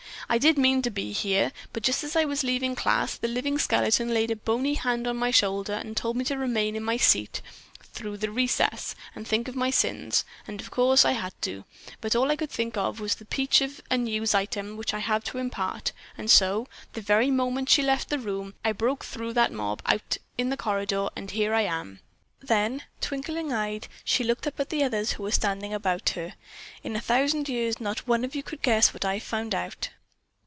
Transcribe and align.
I 0.29 0.37
did 0.37 0.57
mean 0.57 0.81
to 0.83 0.89
be 0.89 1.11
here, 1.11 1.51
but 1.73 1.83
just 1.83 2.05
as 2.05 2.15
I 2.15 2.23
was 2.23 2.41
leaving 2.41 2.73
class 2.73 3.17
the 3.17 3.27
Living 3.27 3.59
Skeleton 3.59 4.13
laid 4.13 4.31
a 4.31 4.37
bony 4.37 4.75
hand 4.75 5.05
on 5.05 5.17
my 5.17 5.29
shoulder 5.29 5.73
and 5.73 5.97
told 5.97 6.15
me 6.15 6.23
to 6.23 6.37
remain 6.37 6.77
in 6.77 6.85
my 6.85 6.95
seat 6.95 7.41
through 7.83 8.15
the 8.15 8.31
recess 8.31 8.95
and 9.13 9.27
think 9.27 9.49
of 9.49 9.57
my 9.57 9.69
sins, 9.69 10.23
and 10.47 10.61
of 10.61 10.71
course 10.71 11.03
I 11.03 11.11
had 11.11 11.33
to, 11.41 11.65
but 11.99 12.15
all 12.15 12.31
I 12.31 12.37
could 12.37 12.49
think 12.49 12.77
of 12.77 13.01
was 13.01 13.15
the 13.15 13.25
peach 13.25 13.59
of 13.59 13.81
a 13.91 13.97
news 13.97 14.33
item 14.33 14.77
which 14.77 14.93
I 14.93 14.99
have 14.99 15.21
to 15.25 15.37
impart, 15.37 15.91
and 16.17 16.31
so, 16.31 16.65
the 16.93 17.01
very 17.01 17.29
minute 17.29 17.67
she 17.69 17.81
left 17.83 18.07
the 18.07 18.17
room, 18.17 18.53
I 18.63 18.71
broke 18.71 19.03
through 19.03 19.33
that 19.33 19.51
mob 19.51 19.81
out 19.85 20.15
in 20.37 20.47
the 20.47 20.55
corridor 20.55 21.09
and 21.13 21.29
here 21.29 21.53
I 21.53 21.63
am." 21.63 21.99
Then, 22.39 22.83
twinkling 23.01 23.51
eyed, 23.51 23.89
she 24.05 24.23
looked 24.23 24.47
up 24.47 24.61
at 24.61 24.69
the 24.69 24.81
others 24.81 25.11
who 25.13 25.23
were 25.23 25.31
standing 25.31 25.73
about 25.73 26.11
her. 26.11 26.35
"In 26.85 26.95
a 26.95 27.01
thousand 27.01 27.49
years, 27.49 27.81
not 27.81 28.07
one 28.07 28.23
of 28.23 28.33
you 28.33 28.43
could 28.43 28.61
guess 28.61 28.93
what 28.93 29.03
I've 29.03 29.23
found 29.23 29.53
out." 29.53 29.89